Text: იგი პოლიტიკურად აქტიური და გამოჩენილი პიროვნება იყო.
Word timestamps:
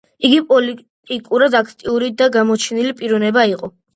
იგი 0.27 0.37
პოლიტიკურად 0.51 1.57
აქტიური 1.59 2.09
და 2.23 2.31
გამოჩენილი 2.39 2.97
პიროვნება 3.03 3.47
იყო. 3.55 3.73